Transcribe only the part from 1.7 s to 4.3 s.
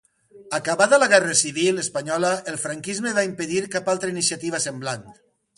espanyola, el franquisme va impedir cap altra